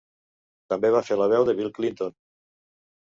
[0.73, 2.17] També va fer la veu de Bill Clinton.